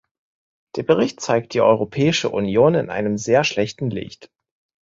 [0.77, 4.31] Der Bericht zeigt die Europäische Union in einem sehr schlechten Licht.